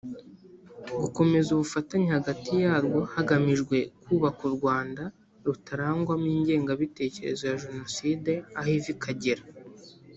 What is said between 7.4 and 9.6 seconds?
ya Jenoside aho iva ikagera